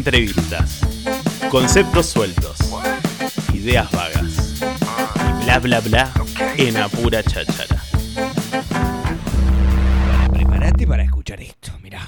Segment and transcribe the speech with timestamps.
[0.00, 0.80] Entrevistas.
[1.50, 2.56] Conceptos sueltos.
[3.52, 4.62] Ideas vagas.
[4.62, 6.10] Y bla bla bla
[6.56, 7.76] en apura cháchara.
[10.32, 12.00] Prepárate para escuchar esto, mirá.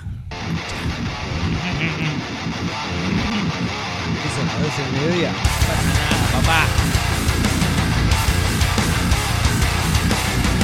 [4.22, 5.32] ¿Qué son las 12 del mediodía?
[5.32, 5.36] No
[5.68, 6.64] pasa nada, papá.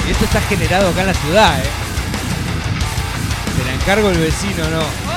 [0.07, 1.71] Y esto está generado acá en la ciudad, ¿eh?
[3.55, 5.08] Se la encargo el vecino, ¿no?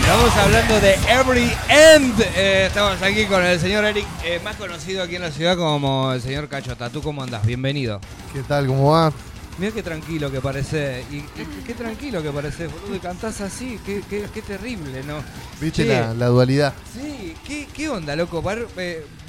[0.00, 2.20] Estamos hablando de Every End.
[2.36, 6.12] Eh, estamos aquí con el señor Eric, eh, más conocido aquí en la ciudad como
[6.12, 6.90] el señor Cachota.
[6.90, 7.44] ¿Tú cómo andas?
[7.46, 8.00] Bienvenido.
[8.32, 8.66] ¿Qué tal?
[8.66, 9.12] ¿Cómo va?
[9.58, 11.04] Mira qué tranquilo que parece.
[11.10, 12.96] Y qué, qué tranquilo que parece, boludo.
[12.96, 13.78] Y cantás así.
[13.84, 15.22] Qué, qué- qué terrible, ¿no?
[15.60, 16.72] ¿Viste la, la dualidad?
[16.94, 18.42] Sí, ¿qué, qué onda, loco?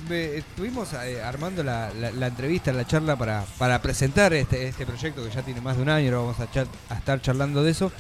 [0.10, 5.30] Eh, estuvimos armando la, la- entrevista, la charla para, para presentar este, este proyecto que
[5.32, 7.91] ya tiene más de un año, ahora vamos a, char- a estar charlando de eso.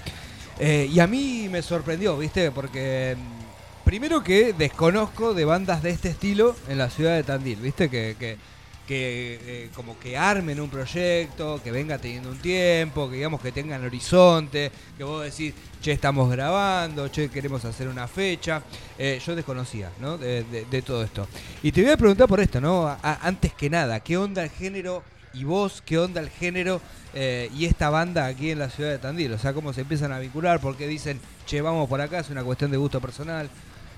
[0.59, 2.51] Eh, y a mí me sorprendió, ¿viste?
[2.51, 7.59] Porque mm, primero que desconozco de bandas de este estilo en la ciudad de Tandil,
[7.59, 7.89] ¿viste?
[7.89, 8.37] Que, que,
[8.87, 13.51] que, eh, como que armen un proyecto, que venga teniendo un tiempo, que digamos que
[13.51, 18.61] tengan horizonte, que vos decís, che, estamos grabando, che, queremos hacer una fecha.
[18.97, 20.17] Eh, yo desconocía, ¿no?
[20.17, 21.27] De, todo esto.
[21.63, 22.97] Y te voy a preguntar por esto, ¿no?
[23.01, 26.81] Antes que nada, ¿qué onda el género y vos, qué onda el género
[27.13, 29.33] eh, y esta banda aquí en la ciudad de Tandil?
[29.33, 30.59] O sea, ¿cómo se empiezan a vincular?
[30.59, 32.19] ¿Por qué dicen, che, vamos por acá?
[32.19, 33.49] Es una cuestión de gusto personal.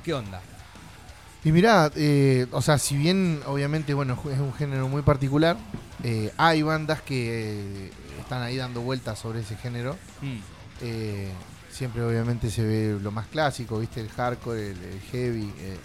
[0.04, 0.42] ¿Qué onda?
[1.46, 5.58] Y mirá, eh, o sea, si bien obviamente, bueno, es un género muy particular,
[6.04, 9.98] eh, hay bandas que eh, están ahí dando vueltas sobre ese género.
[10.82, 11.30] Eh,
[11.70, 14.00] siempre obviamente se ve lo más clásico, ¿viste?
[14.00, 15.52] El hardcore, el, el heavy.
[15.60, 15.78] eh,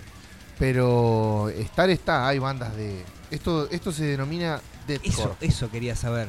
[0.59, 3.05] pero estar está, hay bandas de...
[3.31, 5.34] Esto, esto se denomina Eso, deathcore.
[5.41, 6.29] eso quería saber.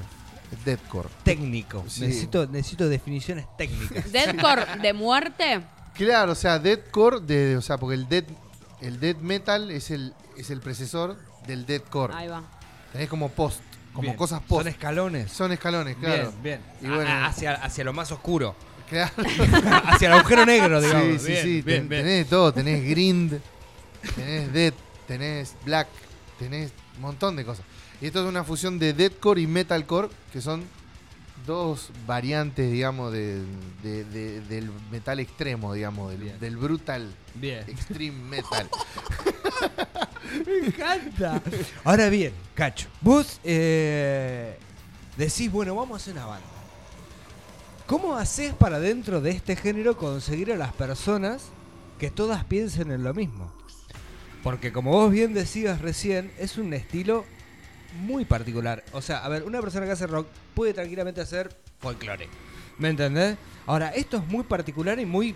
[0.65, 1.09] Deathcore.
[1.23, 1.83] Técnico.
[1.87, 2.01] Sí.
[2.01, 4.11] Necesito, necesito definiciones técnicas.
[4.11, 5.61] Deathcore de muerte.
[5.95, 8.27] Claro, o sea, deathcore, de, o sea, porque el death,
[8.81, 11.17] el death metal es el, es el precesor
[11.47, 12.13] del deathcore.
[12.13, 12.43] Ahí va.
[12.91, 13.59] Tenés como post,
[13.93, 14.15] como Bien.
[14.15, 14.61] cosas post.
[14.63, 15.31] Son escalones.
[15.31, 16.33] Son escalones, claro.
[16.41, 16.95] Bien, Y bien.
[16.95, 17.09] bueno.
[17.09, 18.55] A- a- hacia, hacia lo más oscuro.
[18.89, 19.11] Claro.
[19.85, 21.21] hacia el agujero negro, digamos.
[21.21, 21.61] sí, sí, Bien, sí.
[21.61, 22.01] bien, ten- bien.
[22.03, 23.39] Tenés de todo, tenés grind,
[24.15, 24.73] tenés death,
[25.07, 25.87] tenés black,
[26.39, 27.65] tenés un montón de cosas.
[28.01, 30.63] Y esto es una fusión de deathcore y metalcore, que son
[31.45, 33.43] dos variantes, digamos, de-
[33.83, 36.39] de- de- del metal extremo, digamos, del, Bien.
[36.39, 37.63] del brutal Bien.
[37.67, 38.69] extreme metal.
[40.45, 41.41] Me encanta.
[41.83, 44.57] Ahora bien, Cacho, vos eh,
[45.17, 46.45] decís, bueno, vamos a hacer una banda.
[47.87, 51.45] ¿Cómo haces para dentro de este género conseguir a las personas
[51.97, 53.51] que todas piensen en lo mismo?
[54.43, 57.25] Porque como vos bien decías recién, es un estilo
[57.93, 58.83] muy particular.
[58.93, 62.27] O sea, a ver, una persona que hace rock puede tranquilamente hacer folclore.
[62.77, 63.37] ¿Me entendés?
[63.65, 65.35] Ahora, esto es muy particular y muy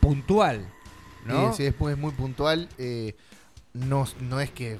[0.00, 0.66] puntual.
[1.24, 1.52] ¿no?
[1.52, 2.68] Sí, después es muy puntual.
[2.78, 3.14] eh,
[3.74, 4.78] no, no es que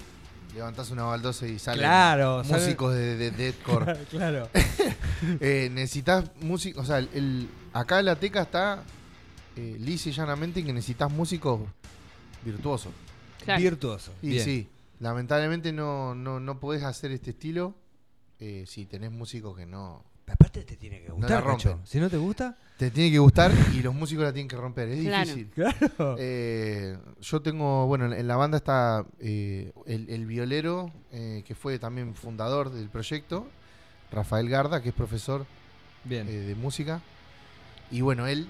[0.55, 3.97] levantás una baldosa y salen Claro, músicos de, de deathcore.
[4.11, 4.49] claro.
[5.41, 8.85] Eh, necesitas músicos, o sea, el, el- acá la teca está
[9.57, 11.61] eh, lisa y llanamente que necesitas músicos
[12.45, 12.93] virtuosos.
[13.45, 13.61] Claro.
[13.61, 14.13] Virtuoso.
[14.23, 14.45] Y Bien.
[14.45, 14.69] sí,
[15.01, 17.75] lamentablemente no, no, no podés hacer este estilo
[18.41, 20.05] eh, si tenés músicos que no...
[20.25, 21.43] Pero Aparte te tiene que gustar.
[21.43, 21.81] Cacho.
[21.85, 24.89] Si no te gusta, Te tiene que gustar y los músicos la tienen que romper,
[24.91, 25.25] es Claro.
[25.25, 25.49] difícil.
[25.55, 26.17] claro.
[26.19, 31.55] Eh, yo tengo, bueno, en- en la banda está eh, el, el violero, eh, que
[31.55, 33.47] fue también fundador del proyecto,
[34.13, 35.47] Rafael Garda, que es profesor
[36.05, 36.29] Bien.
[36.29, 37.01] eh, de música.
[37.91, 38.49] Y bueno, él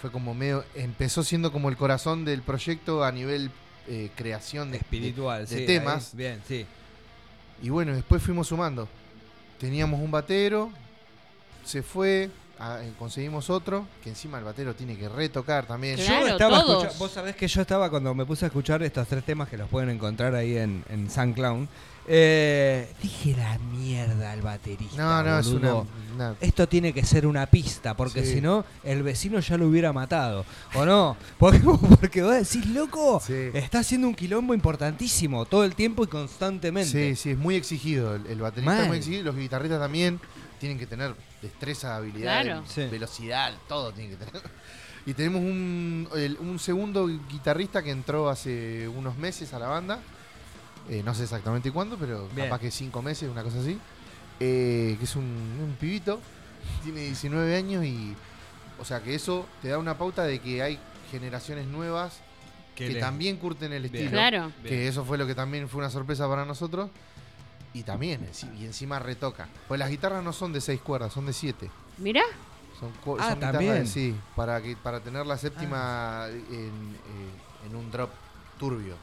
[0.00, 3.50] fue como medio, empezó siendo como el corazón del proyecto a nivel
[3.88, 5.66] eh, creación de, Espiritual, de sí.
[5.66, 6.12] temas.
[6.12, 6.66] ahí, bien, sí.
[7.62, 8.88] Y bueno, después fuimos sumando.
[9.58, 10.70] Teníamos un batero,
[11.64, 15.96] se fue, a- eh, conseguimos otro, que encima el batero tiene que retocar también.
[15.96, 16.26] Claro.
[16.26, 16.84] yo estaba todos.
[16.84, 19.56] escucha- Vos sabés que yo estaba cuando me puse a escuchar estos tres temas que
[19.56, 21.68] los pueden encontrar ahí en, en San Clown.
[22.08, 24.96] eh, dije la mierda al baterista.
[24.96, 28.34] No, no, es una, Esto tiene que ser una pista, porque Sí.
[28.34, 30.44] si no, el vecino ya lo hubiera matado.
[30.74, 31.16] ¿O no?
[31.38, 31.58] Porque,
[32.00, 33.50] porque vos decís, loco, Sí.
[33.54, 36.90] está haciendo un quilombo importantísimo todo el tiempo y constantemente.
[37.16, 38.14] Sí, sí, es muy exigido.
[38.14, 38.82] El, el baterista Mal.
[38.82, 39.24] es muy exigido.
[39.24, 40.20] Los guitarristas también
[40.56, 42.64] tienen que tener destreza, habilidad, Claro.
[42.66, 42.84] Sí.
[42.86, 44.42] velocidad, todo tienen que tener.
[45.08, 50.00] Y tenemos un, el- un segundo guitarrista que entró hace unos meses a la banda.
[50.90, 52.48] Eh, no sé exactamente cuándo, pero Bien.
[52.48, 53.78] capaz que cinco meses, una cosa así.
[54.40, 56.20] Eh, que es un, un pibito,
[56.82, 58.16] tiene 19 años y.
[58.80, 60.76] O sea que eso te da una pauta de que hay
[61.12, 62.18] generaciones nuevas
[62.74, 63.94] que, le- también curten el Bien.
[63.94, 64.10] estilo.
[64.10, 64.52] Claro.
[64.64, 66.90] Que eso fue lo que también fue una sorpresa para nosotros.
[67.78, 69.48] Y también, enci- y encima retoca.
[69.68, 71.70] Pues las guitarras no son de seis cuerdas, son de siete.
[71.98, 72.22] Mirá.
[72.80, 73.74] Son, Ah, son guitarras también.
[73.84, 78.10] de- sí, para, que, para tener la séptima en, eh, en un drop
[78.58, 78.94] turbio.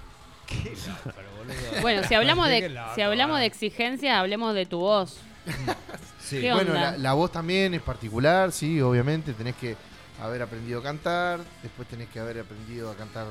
[1.81, 3.47] Bueno, si hablamos Qué de si hablamos de eh.
[3.47, 5.17] exigencia, hablemos de tu voz.
[6.19, 6.39] Sí.
[6.39, 6.91] ¿Qué Bueno, onda?
[6.91, 9.33] la, la voz también es particular, sí, obviamente.
[9.33, 9.75] Tenés que
[10.21, 13.27] haber aprendido a cantar, después tenés que haber aprendido a cantar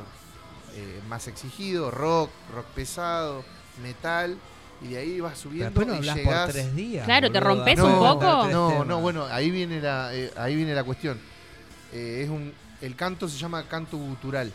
[0.74, 3.44] eh, más exigido, rock, rock pesado,
[3.82, 4.36] metal,
[4.84, 6.44] y de ahí vas Pero subiendo después no y hablas llegás...
[6.44, 7.04] por tres días.
[7.04, 8.48] Claro, te rompes no, un poco.
[8.48, 11.18] No, no, bueno, ahí viene la, eh, ahí viene la cuestión.
[11.92, 14.52] Eh, es un, el canto se llama canto gutural.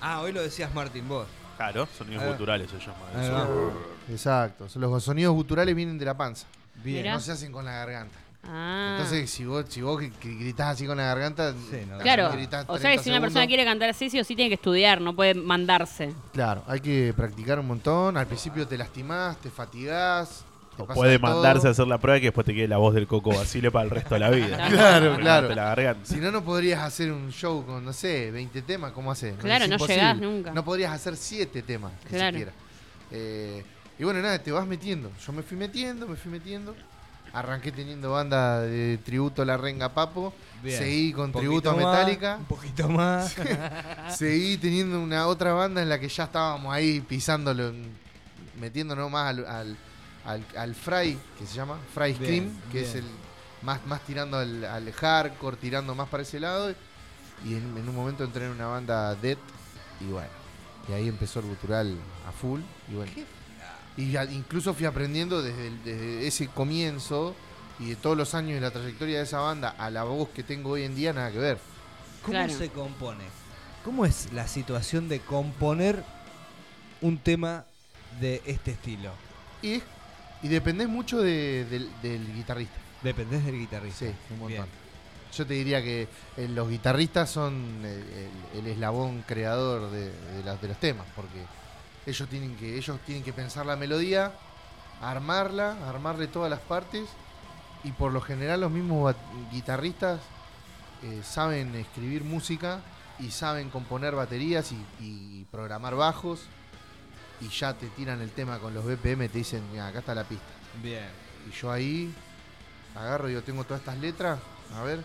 [0.00, 1.26] Ah, hoy lo decías Martín, vos.
[1.56, 2.36] Claro, sonidos Ahí va.
[2.36, 3.72] culturales se llama Ahí eso.
[4.10, 4.66] Exacto.
[4.74, 6.46] Los sonidos guturales vienen de la panza.
[6.82, 7.02] Bien.
[7.02, 7.14] Mirá.
[7.14, 8.18] No se hacen con la garganta.
[8.44, 8.96] Ah.
[8.98, 11.98] Entonces, si vos, si vos gri- gritás así con la garganta, Sí, no.
[11.98, 12.30] claro.
[12.32, 14.48] gritás O sea, que 30 si una persona quiere cantar así, sí o sí tiene
[14.50, 16.12] que estudiar, no puede mandarse.
[16.32, 18.16] Claro, hay que practicar un montón.
[18.16, 20.44] Al principio te lastimás, te fatigás.
[20.76, 21.30] te O pasa puede todo.
[21.34, 23.70] mandarse a hacer la prueba y que después te quede la voz del coco Basile
[23.70, 24.56] para el resto de la vida.
[24.70, 25.48] Claro, claro.
[25.50, 26.04] la garganta.
[26.06, 28.90] Si no, no podrías hacer un show con, no sé, 20 temas.
[28.92, 29.34] ¿Cómo haces?
[29.38, 29.96] Claro, no imposible.
[30.02, 30.50] llegás nunca.
[30.52, 32.30] No podrías hacer 7 temas, ni Claro.
[32.38, 32.52] siquiera.
[33.12, 33.62] Eh,
[33.98, 35.12] y bueno, nada, te vas metiendo.
[35.24, 36.74] Yo me fui metiendo, me fui metiendo.
[37.32, 40.34] Arranqué teniendo banda de tributo a la Renga Papo.
[40.62, 40.78] Bien.
[40.78, 42.36] Seguí con tributo a Metallica.
[42.38, 43.34] Un poquito más.
[44.16, 47.72] Seguí teniendo una otra banda en la que ya estábamos ahí pisándolo,
[48.60, 49.76] metiéndonos más al, al,
[50.26, 52.84] al, al Fry, que se llama Fry Bien, Scream, que bien.
[52.90, 53.04] es el
[53.62, 56.72] más, más tirando al, al hardcore, tirando más para ese lado.
[57.44, 59.38] Y en, en un momento entré en una banda Dead
[60.00, 60.28] y bueno,
[60.88, 61.96] y ahí empezó el gutural
[62.28, 62.60] a full.
[62.90, 63.10] Y bueno,
[63.96, 67.34] y incluso fui aprendiendo desde, el- desde ese comienzo
[67.78, 70.42] y de todos los años de la trayectoria de esa banda a la voz que
[70.42, 71.58] tengo hoy en día, nada que ver.
[72.22, 72.52] ¿Cómo Claro.
[72.52, 73.24] se compone?
[73.84, 76.04] ¿Cómo es la situación de componer
[77.00, 77.64] un tema
[78.20, 79.10] de este estilo?
[79.60, 79.82] Y,
[80.42, 82.76] y dependés mucho de- del, del guitarrista.
[83.02, 84.06] Dependés del guitarrista.
[84.06, 84.48] Sí, un montón.
[84.48, 84.82] Bien.
[85.36, 86.06] Yo te diría que
[86.36, 88.02] eh, los guitarristas son el,
[88.54, 91.40] el- el eslabón creador de, de la- de los temas, porque
[92.06, 94.32] ellos tienen que ellos tienen que pensar la melodía,
[95.00, 97.08] armarla, armarle todas las partes,
[97.84, 99.14] y por lo general los mismos
[99.50, 100.20] guitarristas
[101.02, 102.80] eh, saben escribir música
[103.18, 106.42] y saben componer baterías y, y programar bajos,
[107.40, 110.24] y ya te tiran el tema con los BPM, te dicen, "Mira, acá está la
[110.24, 110.44] pista.
[110.82, 111.04] Bien.
[111.48, 112.14] Y yo ahí
[112.94, 114.38] agarro y yo tengo todas estas letras.
[114.76, 115.02] A ver.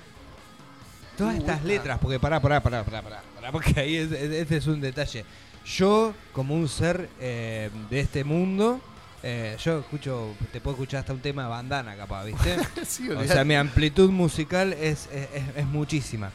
[1.17, 4.57] Todas Uh, estas esta- letras, porque pará, pará, pará, pará, pará, porque ahí es- este
[4.57, 5.25] es un detalle.
[5.67, 8.79] Yo, como un ser eh, de este mundo,
[9.23, 12.55] eh, yo escucho, te puedo escuchar hasta un tema de bandana capaz, ¿viste?
[12.85, 16.31] Sí, o sea, mi amplitud musical es, es, es- es muchísima.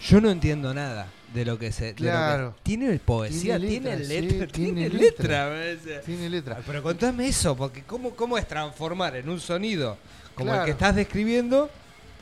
[0.00, 1.86] Yo no entiendo nada de lo que se...
[1.86, 2.54] de lo que- Claro.
[2.62, 5.60] tiene poesía, Tiene tiene letra, sí, tiene, tiene letra.
[5.72, 5.98] dice.
[6.04, 6.56] Tiene letra.
[6.60, 9.96] Ah, Pero contame eso, porque ¿cómo, cómo es transformar en un sonido
[10.34, 11.68] como el que estás describiendo?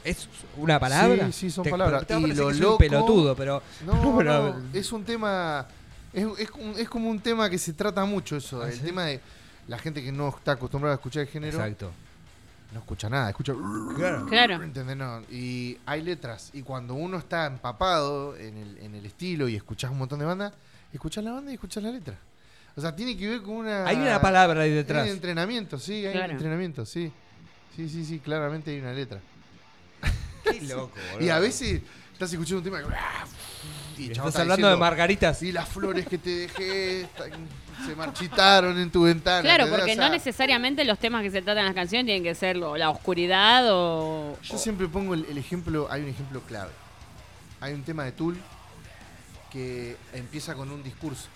[0.04, 1.26] ¿Es una palabra?
[1.26, 2.06] Sí, sí, son Te- palabras.
[2.06, 3.62] te Y lo loco- pelotudo, pero...
[3.84, 5.66] No, pero- no, es un tema.
[6.14, 8.62] Es, es, un- es como un tema que se trata mucho eso.
[8.62, 8.80] ¿Ah, el sí?
[8.84, 9.20] tema de
[9.68, 11.90] la gente que no está acostumbrada a escuchar el género Exacto.
[12.72, 13.52] no escucha nada, escucha.
[13.96, 14.26] Claro.
[14.26, 14.62] Claro.
[14.62, 14.96] ¿Entendés?
[14.96, 16.50] No, y hay letras.
[16.52, 20.24] Y cuando uno está empapado en el, en el estilo y escuchás un montón de
[20.24, 20.52] bandas,
[20.92, 22.16] escuchás la banda y escuchás la letra.
[22.76, 23.86] O sea, tiene que ver con una.
[23.86, 25.06] Hay una palabra ahí Hay detrás.
[25.08, 26.26] entrenamiento, sí, hay Claro.
[26.26, 27.12] un entrenamiento, sí.
[27.76, 29.20] Sí, sí, sí, claramente hay una letra.
[30.44, 31.82] Qué loco, Y a veces
[32.12, 32.84] estás escuchando un tema y,
[33.98, 35.42] Estás está hablando de margaritas.
[35.42, 37.08] Y las flores que te dejé
[37.86, 39.42] se marchitaron en tu ventana.
[39.42, 42.22] Claro, porque O sea, no necesariamente los temas que se tratan en las canciones tienen
[42.22, 44.38] que ser lo- la oscuridad o...
[44.42, 46.70] Yo siempre pongo el, el ejemplo, hay un ejemplo clave.
[47.60, 48.36] Hay un tema de Tool
[49.50, 51.28] que empieza con un discurso.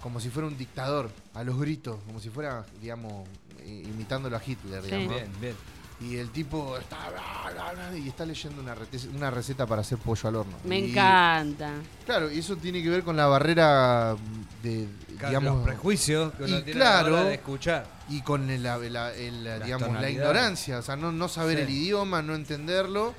[0.00, 3.26] Como si fuera un dictador, a los gritos, como si fuera, digamos,
[3.64, 4.90] imitándolo a Hitler, Sí.
[4.90, 5.08] digamos.
[5.14, 5.56] Bien, bien.
[6.00, 9.80] Y el tipo está bla, bla, bla, y está leyendo una, rete- una receta para
[9.82, 10.56] hacer pollo al horno.
[10.64, 11.70] Me Y- encanta.
[12.04, 14.16] Claro, y eso tiene que ver con la barrera
[14.62, 17.86] de, Claro, digamos, los prejuicios que uno y tiene a la hora claro, de escuchar.
[18.08, 21.62] y con el- el- digamos, la ignorancia, o sea, no, no saber Sí.
[21.62, 23.14] el idioma, no entenderlo.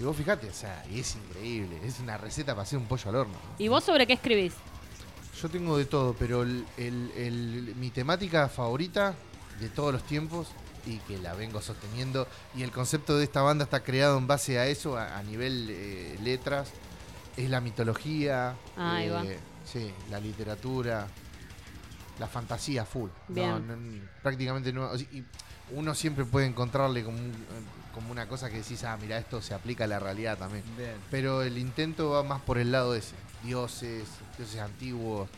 [0.00, 3.08] Y vos fijate, o sea, y es increíble, es una receta para hacer un pollo
[3.10, 3.34] al horno.
[3.58, 4.54] ¿Y vos sobre qué escribís?
[5.40, 9.14] Yo tengo de todo, pero el- el- el- mi temática favorita
[9.60, 10.48] de todos los tiempos
[10.86, 14.58] y que la vengo sosteniendo y el concepto de esta banda está creado en base
[14.58, 16.70] a eso, a, a nivel eh, letras,
[17.36, 19.24] es la mitología, Ah, va.
[19.24, 21.06] eh, sí, la literatura,
[22.18, 23.10] la fantasía full.
[23.28, 23.66] Bien.
[23.66, 24.94] no, prácticamente no.
[24.96, 25.24] y
[25.72, 27.46] uno siempre puede encontrarle como, un-
[27.94, 30.64] como una cosa que decís, ah, mira, esto se aplica a la realidad también.
[30.76, 30.94] Bien.
[31.10, 33.14] Pero el intento va más por el lado ese.
[33.42, 34.04] Dioses,
[34.36, 35.28] dioses antiguos.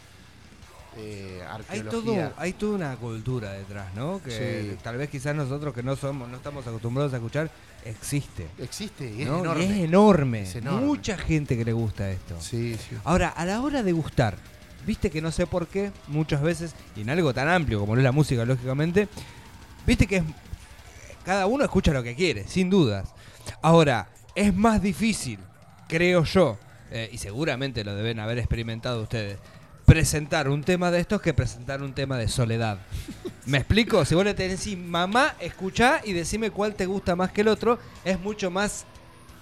[0.96, 4.20] Eh, Hay, todo, hay toda una cultura detrás, ¿no?
[4.22, 4.78] Que Sí.
[4.82, 7.50] tal vez quizás nosotros que no somos, no estamos acostumbrados a escuchar,
[7.84, 8.46] existe.
[8.58, 9.38] Existe y es ¿no?
[9.38, 9.64] Y enorme.
[9.64, 10.42] es enorme.
[10.42, 10.86] Es enorme.
[10.86, 12.36] Mucha gente que le gusta esto.
[12.40, 12.96] Sí, sí.
[13.04, 14.36] Ahora, a la hora de gustar,
[14.86, 18.00] viste que no sé por qué, muchas veces, y en algo tan amplio como lo
[18.00, 19.08] es la música, lógicamente,
[19.86, 20.24] viste que es,
[21.24, 23.08] cada uno escucha lo que quiere, sin dudas.
[23.62, 25.38] Ahora, es más difícil,
[25.88, 26.58] creo yo,
[26.90, 29.38] eh, y seguramente lo deben haber experimentado ustedes,
[29.86, 32.78] presentar un tema de estos que presentar un tema de soledad.
[33.46, 34.04] ¿Me explico?
[34.04, 37.48] Si vos le tenés decís, mamá, escuchá y decime cuál te gusta más que el
[37.48, 38.84] otro, es mucho más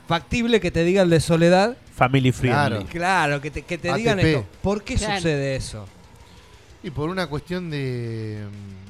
[0.09, 2.55] factible que te diga el de soledad Family friendly.
[2.79, 2.87] Claro.
[2.91, 4.25] Claro, que te, que te digan ATP.
[4.27, 4.47] esto.
[4.63, 5.17] ¿Por qué Claro.
[5.17, 5.87] sucede eso?
[6.83, 8.47] Y por una cuestión de.
[8.49, 8.90] mm,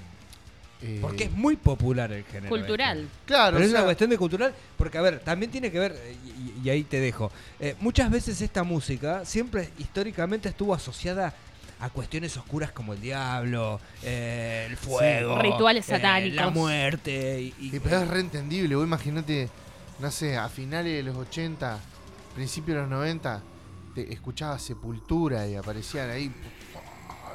[0.83, 2.49] eh, Porque es muy popular el género.
[2.49, 2.99] Cultural.
[3.01, 3.11] este.
[3.27, 5.93] Claro, Pero o es una cuestión de cultural, porque a ver, también tiene que ver,
[5.97, 6.17] eh,
[6.63, 11.35] y, y ahí te dejo, eh, muchas veces esta música siempre históricamente estuvo asociada
[11.81, 16.53] a cuestiones oscuras como el diablo, eh, el fuego, Rituales eh, la satánicos.
[16.55, 17.41] muerte.
[17.41, 19.49] Y, y- Y pero es reentendible, vos imagínate,
[19.99, 21.79] no sé, a finales de los 80,
[22.35, 23.43] principios de los 90,
[23.95, 26.31] te escuchabas Sepultura y aparecían ahí,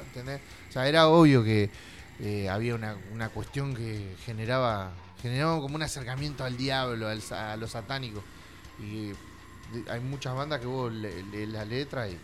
[0.08, 0.40] ¿entendés?
[0.68, 1.68] O sea, era obvio que
[2.20, 7.52] eh, había una, una cuestión que generaba, generaba como un acercamiento al diablo, al sa-
[7.52, 8.22] a lo satánico.
[8.80, 12.18] Y de- hay muchas bandas que vos lees le, la letra y,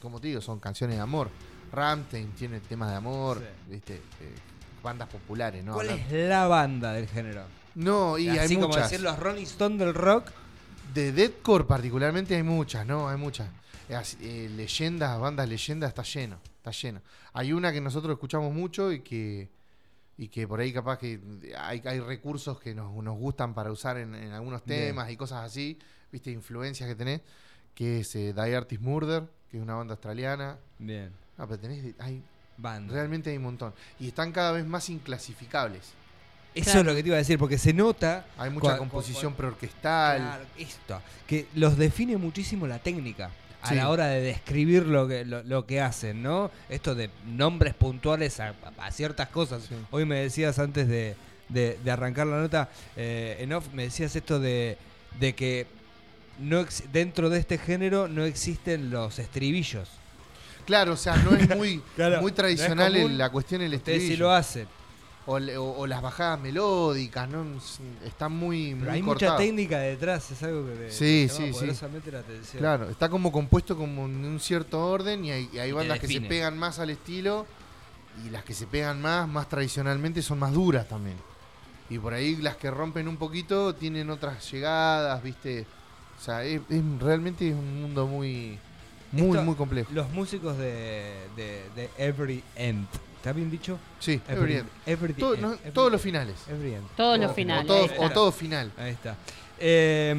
[0.00, 1.30] como te digo, son canciones de amor.
[1.72, 3.70] Ramstein tiene temas de amor, Sí.
[3.72, 3.94] ¿viste?
[3.94, 4.34] Eh,
[4.82, 5.74] bandas populares, ¿no?
[5.74, 7.44] ¿Cuál es la banda del género?
[7.76, 8.90] no, y Así hay como muchas.
[8.90, 10.26] decir los Rolling Stones del rock.
[10.92, 13.08] De deathcore particularmente hay muchas, ¿no?
[13.08, 13.48] Hay muchas.
[14.20, 17.00] Eh, leyendas, bandas leyendas, está lleno, está lleno.
[17.32, 19.48] Hay una que nosotros escuchamos mucho y que
[20.16, 21.18] y que por ahí capaz que
[21.58, 24.88] hay, hay recursos que nos, nos gustan para usar en, en algunos Bien.
[24.88, 25.78] temas y cosas así,
[26.12, 27.22] viste, influencias que tenés,
[27.74, 30.58] que es eh, Die Artist Murder, que es una banda australiana.
[30.78, 32.22] Bien, No, pero tenés, hay,
[32.58, 32.92] banda.
[32.92, 33.72] realmente hay un montón.
[33.98, 35.92] Y están cada vez más inclasificables.
[36.54, 36.80] Eso Claro.
[36.80, 39.36] es lo que te iba a decir, porque se nota Hay mucha Cua- composición cua-
[39.36, 40.18] preorquestal.
[40.18, 43.30] Claro, esto, que los define muchísimo la técnica
[43.62, 43.74] a Sí.
[43.74, 46.50] la hora de describir lo que, lo, lo que hacen, ¿no?
[46.68, 49.64] Esto de nombres puntuales a, a ciertas cosas.
[49.68, 49.74] Sí.
[49.90, 51.14] Hoy me decías antes de,
[51.48, 54.78] de- de arrancar la nota, eh, en off, me decías esto de,
[55.18, 55.66] de que
[56.38, 59.88] no ex- dentro de este género no existen los estribillos.
[60.64, 63.98] Claro, o sea, no es muy, Claro, muy no tradicional es la cuestión del Ustedes
[63.98, 64.26] sí estribillo.
[64.26, 64.68] lo hacen,
[65.26, 67.42] o, le- o- o las bajadas melódicas, ¿no?
[67.58, 71.66] S- Están muy, pero muy hay mucha técnica detrás, es algo que Sí, sí, sí.
[72.10, 72.58] la atención.
[72.60, 76.06] Claro, está como compuesto como en un cierto orden y hay, y hay bandas que
[76.06, 77.46] se pegan más al estilo
[78.26, 81.16] y las que se pegan más, más tradicionalmente, son más duras también.
[81.88, 85.66] Y por ahí las que rompen un poquito tienen otras llegadas, ¿viste?
[86.18, 88.58] O sea, es, es realmente es un mundo muy,
[89.12, 89.90] muy, Esto- muy complejo.
[89.92, 92.86] Los músicos de, de, de Every End.
[93.20, 93.78] ¿Está bien dicho?
[93.98, 94.68] Sí, every end.
[94.86, 96.36] Every Todo- End, no, Every- todos los finales.
[96.48, 96.86] Every End.
[96.96, 97.70] Todos los finales.
[97.98, 98.72] O todo, o final.
[98.78, 99.14] Ahí está.
[99.58, 100.10] Eh,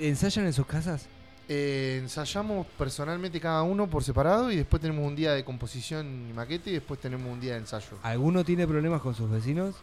[0.00, 1.06] ¿Ensayan en sus casas?
[1.48, 6.32] Eh, ensayamos personalmente cada uno por separado y después tenemos un día de composición y
[6.32, 7.96] maquete y después tenemos un día de ensayo.
[8.02, 9.76] ¿Alguno tiene problemas con sus vecinos?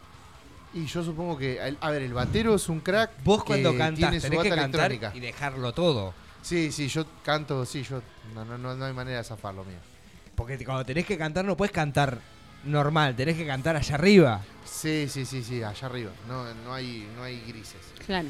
[0.74, 3.10] Y yo supongo que, el- a ver, el batero es un crack.
[3.24, 5.12] Vos que cuando su tenés que bata cantar electrónica.
[5.14, 6.12] y dejarlo todo.
[6.42, 8.02] Sí, sí, yo canto, sí, yo
[8.34, 9.78] no, no, no, no hay manera de zafarlo mío.
[10.38, 12.20] Porque cuando tenés que cantar no puedes cantar
[12.62, 14.40] normal, tenés que cantar allá arriba.
[14.64, 16.12] Sí, sí, sí, sí, allá arriba.
[16.28, 17.80] No, no hay, no hay grises.
[18.06, 18.28] Claro.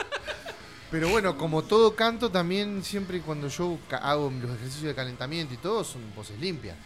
[0.90, 5.58] Pero bueno, como todo canto, también siempre cuando yo hago los ejercicios de calentamiento y
[5.58, 6.76] todo, son voces limpias.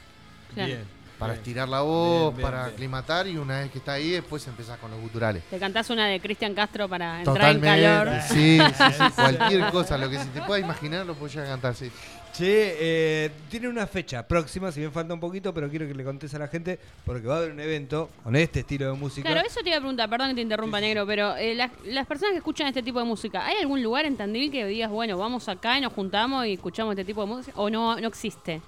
[0.53, 0.75] Claro.
[1.19, 1.41] Para Bien.
[1.41, 2.75] estirar la voz, Bien, bien, para bien.
[2.75, 5.43] aclimatar y una vez que está ahí, después empezás con los guturales.
[5.51, 8.09] Te cantás una de Cristian Castro para entrar en calor.
[8.29, 11.91] Sí, sí, sí, cualquier cosa, lo que se te pueda imaginar lo a cantar, sí.
[12.33, 16.05] Che, eh, tiene una fecha próxima, si bien falta un poquito, pero quiero que le
[16.05, 19.29] contes a la gente porque va a haber un evento con este estilo de música.
[19.29, 22.07] Claro, eso te iba a preguntar, perdón que te interrumpa, negro, pero eh, las, las
[22.07, 25.19] personas que escuchan este tipo de música, ¿hay algún lugar en Tandil que digas, bueno,
[25.19, 27.53] vamos acá y nos juntamos y escuchamos este tipo de música?
[27.59, 28.61] ¿O no, no existe?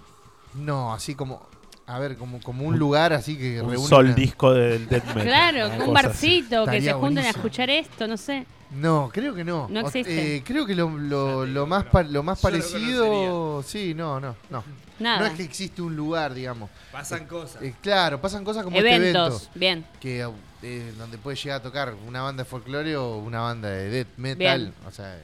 [0.54, 1.46] No, así como,
[1.94, 3.88] a ver, como, como un lugar así que Un reúne.
[3.88, 5.22] sol una- disco del death metal.
[5.24, 5.92] Claro, un cosa así.
[5.92, 7.28] barcito, que Estaría se junten a buenísimo.
[7.30, 8.46] escuchar esto, no sé.
[8.70, 9.66] No, creo que no.
[9.68, 10.36] No existe.
[10.36, 13.62] eh, creo que lo, lo, lo más, pa- lo más Yo lo parecido.
[13.64, 14.62] Sí, no, no, no.
[15.00, 15.18] Nada.
[15.20, 16.68] No es que existe un lugar, digamos.
[16.92, 17.62] Pasan cosas.
[17.62, 19.50] Eh, claro, pasan cosas como este Eventos, evento.
[19.58, 19.86] bien.
[19.98, 20.28] Que,
[20.62, 24.08] eh, donde puede llegar a tocar una banda de folclore o una banda de death
[24.18, 24.60] metal.
[24.60, 24.74] Bien.
[24.86, 25.18] O sea,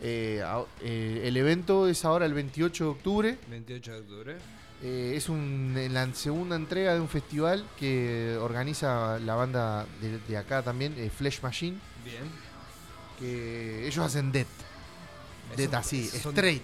[0.00, 3.38] eh, a- eh, el evento es ahora el 28 de octubre.
[3.50, 4.36] 28 de octubre.
[4.82, 10.18] Eh, es un, en la segunda entrega de un festival que organiza la banda de,
[10.18, 12.22] de acá también, eh, Flesh Machine, Bien.
[13.18, 14.46] que ellos hacen death.
[15.56, 16.62] Death así, son- straight.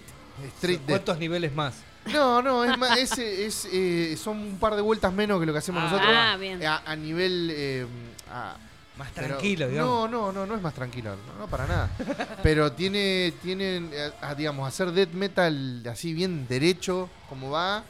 [0.57, 0.89] Straight death.
[0.89, 1.75] ¿Cuántos niveles más?
[2.11, 5.53] No, no, es más, es, es, eh, son un par de vueltas menos que lo
[5.53, 6.09] que hacemos Ah, nosotros.
[6.15, 6.63] ah, bien.
[6.65, 7.49] A, a nivel.
[7.51, 7.85] eh,
[8.29, 8.57] a-
[8.97, 10.11] Más pero- tranquilo, digamos.
[10.11, 11.89] No, no, no, no es más tranquilo, no, no, para nada.
[12.43, 13.89] Pero tiene, tienen,
[14.37, 17.83] digamos, hacer death metal así bien derecho, como va,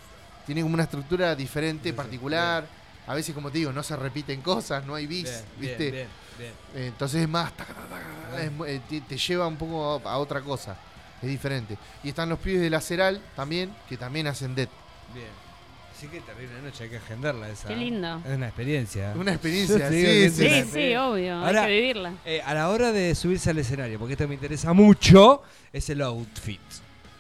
[0.46, 2.66] tiene como una estructura diferente, Sí, particular.
[3.06, 5.26] A veces, como te digo, no se repiten cosas, no hay bien,
[5.60, 5.92] ¿viste?
[5.92, 6.08] bien,
[6.38, 6.54] bien.
[6.88, 10.12] Entonces es más, taca, taca, taca, es mu- eh, te, te lleva un poco a,
[10.14, 10.78] a otra cosa,
[11.22, 11.78] es diferente.
[12.04, 14.70] Y están los pibes de Laceral también, que también hacen death.
[15.14, 15.28] Bien.
[15.96, 17.68] Así que terrible noche, hay que agendarla esa.
[17.68, 18.22] Qué lindo.
[18.26, 19.12] Es una experiencia.
[19.12, 20.70] Es una experiencia, Sí, sí, sí, sí, Sí, sí.
[20.72, 21.36] sí, obvio.
[21.36, 22.14] Ahora- hay que vivirla.
[22.26, 26.02] Eh, a la hora de subirse al escenario, porque esto me interesa mucho, es el
[26.02, 26.62] outfit.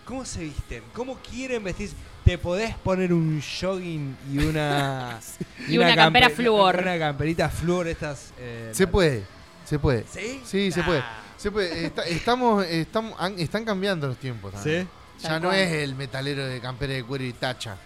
[0.05, 0.83] ¿Cómo se visten?
[0.93, 1.95] ¿Cómo quieren vestirse?
[2.25, 5.19] Te podés poner un jogging y una.
[5.67, 6.77] Y una campera camper- flúor.
[6.81, 8.33] Una camperita flúor, estas.
[8.37, 9.23] eh, Se puede,
[9.65, 10.05] se puede.
[10.11, 10.41] ¿Sí?
[10.45, 11.03] Sí, se puede.
[11.37, 11.85] Se puede.
[11.85, 14.87] Está- estamos, estamos, han- están cambiando los tiempos también.
[15.17, 15.23] ¿Sí?
[15.27, 15.59] Ya no cual.
[15.59, 17.77] es el metalero de campera de cuero y tacha.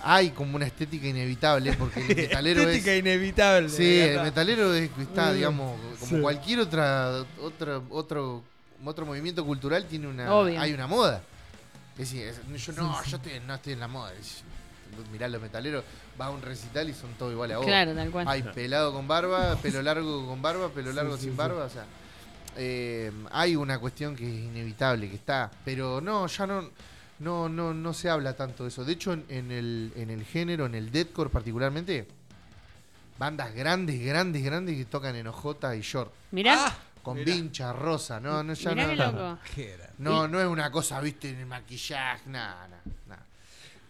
[0.00, 3.00] Hay como una estética inevitable porque el metalero Estética es.
[3.00, 3.68] inevitable.
[3.68, 6.20] Sí, el metalero es- está, Mm, digamos, como sí.
[6.22, 8.42] cualquier otra, otra, otro,
[8.84, 10.60] otro movimiento cultural tiene una, Obvio.
[10.60, 11.22] hay una moda.
[11.98, 14.12] Es decir, es- yo no, yo estoy, no estoy en la moda.
[14.14, 14.42] Es-
[15.12, 15.84] Mirá los metaleros,
[16.20, 17.66] va a un recital y son todos iguales a vos.
[17.66, 18.26] Claro, tal cual.
[18.26, 21.36] Hay pelado con barba, pelo largo con barba, pelo largo sí, sin sí.
[21.36, 21.84] barba, o sea,
[22.56, 26.70] eh, hay una cuestión que es inevitable, que está, pero no, ya no,
[27.20, 28.84] no, no, no se habla tanto de eso.
[28.84, 32.08] De hecho, en, en el, en el género, en el deathcore particularmente,
[33.18, 37.34] bandas grandes, grandes, grandes que tocan en OJ y short, Mirá, Ah, con Mirá.
[37.34, 39.38] vincha rosa, no, no, ya mirá no, qué no, loco.
[39.54, 39.90] ¿Qué era?
[39.98, 43.22] no, no es una cosa, viste, en el maquillaje, nada, nada, nada.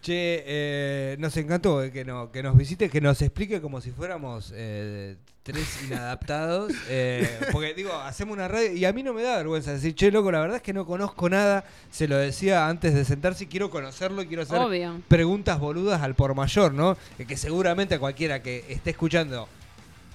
[0.01, 3.91] Che, eh, nos encantó eh, que, no, que nos visite, que nos explique como si
[3.91, 6.71] fuéramos eh, tres inadaptados.
[6.87, 10.09] eh, porque digo, hacemos una radio y a mí no me da vergüenza decir, che,
[10.09, 11.65] loco, la verdad es que no conozco nada.
[11.91, 15.01] Se lo decía antes de sentarse y quiero conocerlo y quiero hacer Obvio.
[15.09, 16.95] preguntas boludas al por mayor, ¿no?
[17.17, 19.49] Eh, Que seguramente cualquiera que esté escuchando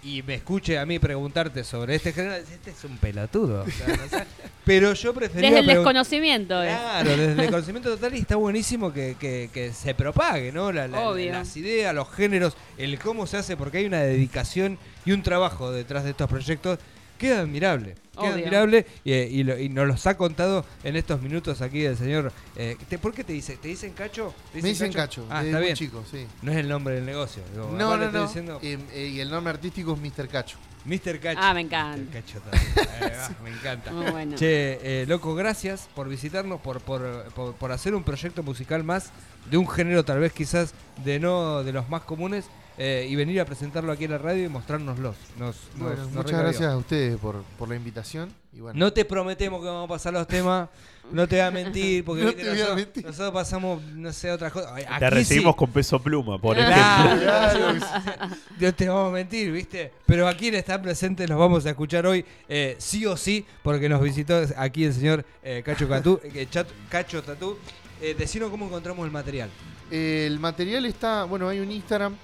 [0.04, 3.62] y me escuche a mí preguntarte sobre este género, dice, este es un pelotudo.
[3.66, 4.25] o sea, no sé.
[4.64, 6.62] Pero yo prefería Desde el desconocimiento.
[6.62, 6.66] eh.
[6.68, 10.73] Claro, desde el conocimiento total y está buenísimo que, que- que se propague, ¿no?
[10.73, 11.32] La- la- Obvio.
[11.32, 15.73] las ideas, los géneros, el cómo se hace, porque hay una dedicación y un trabajo
[15.73, 16.78] detrás de estos proyectos.
[17.19, 18.33] Queda admirable, queda Obvio.
[18.33, 21.97] admirable y, eh, y lo- y nos los ha contado en estos minutos aquí el
[21.97, 22.33] señor.
[22.57, 23.57] eh, te- ¿Por qué te dice?
[23.57, 24.35] ¿Te dicen cacho?
[24.53, 25.77] ¿Te Me dicen cacho, Ah, desde está muy bien.
[25.77, 26.27] chico, sí.
[26.43, 27.43] No es el nombre del negocio.
[27.53, 28.23] digo, No, no, no.
[28.27, 30.29] diciendo Eh, eh, y el nombre artístico es Mr.
[30.29, 30.57] Cacho.
[30.85, 31.19] Mr.
[31.21, 31.41] Cacho.
[31.43, 31.97] Ah, me encanta.
[31.97, 32.11] Mr.
[32.13, 32.73] Cacho también.
[33.45, 33.93] Me encanta.
[33.93, 34.37] Muy bueno.
[34.37, 39.11] Che, eh, loco, gracias por visitarnos, por, por, por, por hacer un proyecto musical más
[39.50, 40.75] de un género tal vez quizás
[41.05, 42.47] de no de los más comunes
[42.78, 45.17] eh, y venir a presentarlo aquí en la radio y mostrárnoslos.
[45.39, 46.43] Nos, nos- Bueno, nos muchas recabió.
[46.49, 48.32] gracias a ustedes por, por la invitación.
[48.52, 50.69] Y bueno, No te prometemos que vamos a pasar los temas,
[51.10, 53.04] no te voy a mentir, porque No viste, te voy a nosotros, mentir.
[53.04, 54.73] nosotros pasamos, no sé, otras cosas.
[54.99, 55.58] Te recibimos sí.
[55.58, 57.25] con peso pluma, por Claro, ejemplo.
[58.15, 59.93] Claro, no te vamos a mentir, ¿viste?
[60.06, 63.89] Pero aquí en estar presentes los vamos a escuchar hoy, eh, sí o sí, porque
[63.89, 67.56] nos visitó aquí el señor eh, Cacho Catú, eh, Chat- Cacho Tatú.
[68.00, 69.49] Eh, decinos cómo encontramos el material.
[69.91, 72.15] El material está, bueno, hay un Instagram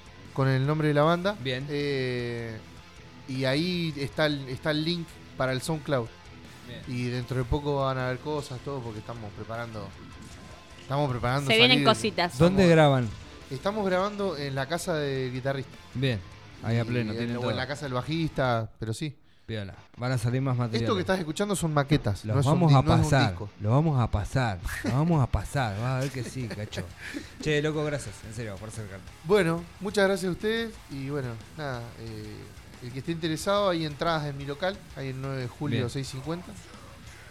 [0.40, 1.36] con el nombre de la banda.
[1.44, 1.66] Bien.
[1.68, 2.56] Eh,
[3.28, 6.06] y ahí está el, está el link para el SoundCloud.
[6.88, 9.86] Y dentro de poco van a haber cosas, todo, porque estamos preparando.
[10.80, 11.50] Estamos preparando.
[11.50, 12.38] Se vienen cositas.
[12.38, 13.08] ¿Dónde Estamos- graban?
[13.50, 15.76] Estamos grabando en la casa del guitarrista.
[15.92, 16.18] Bien,
[16.62, 17.12] ahí a Y pleno.
[17.12, 19.14] en- o en la casa del bajista, pero sí.
[19.50, 19.74] Piola.
[19.96, 20.82] Van a salir más materiales.
[20.82, 22.24] Esto que estás escuchando son maquetas.
[22.24, 23.50] Los no es un vamos a no es un pasar, disco.
[23.60, 26.84] lo vamos a pasar, lo vamos a pasar, vas a ver que sí, cacho.
[27.42, 29.04] Che, loco, gracias, en serio, por acercarte.
[29.24, 30.72] Bueno, muchas gracias a ustedes.
[30.92, 31.82] Y bueno, nada.
[31.98, 32.36] eh,
[32.84, 34.78] el que esté interesado, hay entradas en mi local.
[34.96, 35.90] Hay el 9 de julio Bien.
[35.90, 36.46] 650.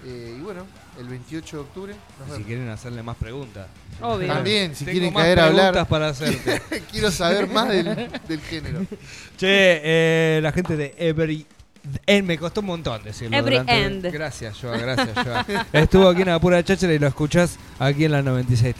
[0.05, 0.65] Eh, y bueno,
[0.99, 1.95] el 28 de octubre
[2.27, 3.67] nos Si quieren hacerle más preguntas.
[4.01, 4.27] Obvio.
[4.27, 6.83] También, si Tengo quieren más caer a preguntas hablar, para hacerte.
[6.91, 8.81] quiero saber más del, del género.
[9.37, 11.45] che, eh, la gente de Every
[12.05, 13.35] End, me costó un montón decirlo.
[13.37, 14.05] Every durante- End.
[14.11, 15.45] Gracias, Joa, gracias, Joa.
[15.73, 18.73] Estuvo aquí en la pura cháchara y lo escuchás aquí en la 96.3.